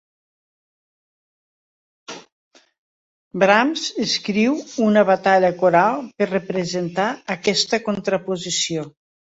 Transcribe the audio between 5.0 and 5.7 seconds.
batalla